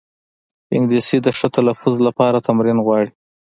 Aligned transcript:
انګلیسي 0.75 1.17
د 1.21 1.27
ښه 1.37 1.47
تلفظ 1.55 1.95
لپاره 2.07 2.43
تمرین 2.47 2.77
غواړي 2.85 3.09